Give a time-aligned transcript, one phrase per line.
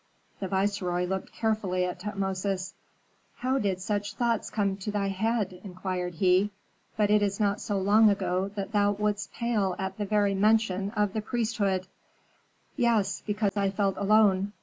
[0.39, 2.73] The viceroy looked carefully at Tutmosis.
[3.35, 6.49] "How did such thoughts come to thy head?" inquired he.
[6.97, 10.89] "But it is not so long ago that thou wouldst pale at the very mention
[10.95, 11.85] of the priesthood."
[12.75, 14.53] "Yes, because I felt alone.